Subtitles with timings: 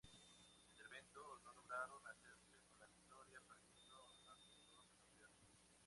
[0.63, 5.29] En el evento, no lograron hacerse con la victoria perdiendo ante los campeones.